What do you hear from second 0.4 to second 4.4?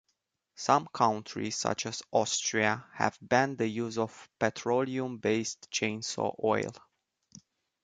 Some countries, such as Austria, have banned the use of